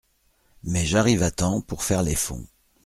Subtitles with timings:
[0.63, 2.47] Mais j’arrive à temps pour faire les fonds…